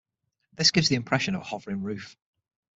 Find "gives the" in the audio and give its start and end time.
0.71-0.95